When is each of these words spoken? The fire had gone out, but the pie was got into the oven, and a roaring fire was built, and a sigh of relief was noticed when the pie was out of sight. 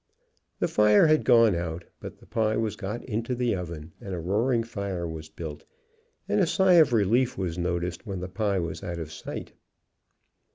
The 0.57 0.67
fire 0.67 1.05
had 1.05 1.23
gone 1.23 1.53
out, 1.53 1.83
but 1.99 2.17
the 2.17 2.25
pie 2.25 2.57
was 2.57 2.75
got 2.75 3.05
into 3.05 3.35
the 3.35 3.53
oven, 3.55 3.91
and 4.01 4.15
a 4.15 4.19
roaring 4.19 4.63
fire 4.63 5.07
was 5.07 5.29
built, 5.29 5.63
and 6.27 6.39
a 6.41 6.47
sigh 6.47 6.77
of 6.81 6.91
relief 6.91 7.37
was 7.37 7.59
noticed 7.59 8.03
when 8.03 8.19
the 8.19 8.27
pie 8.27 8.57
was 8.57 8.81
out 8.81 8.97
of 8.97 9.11
sight. 9.13 9.53